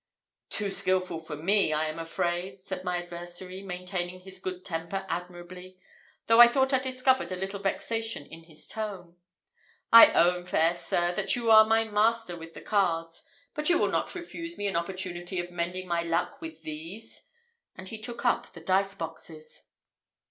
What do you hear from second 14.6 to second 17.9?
an opportunity of mending my luck with these;" and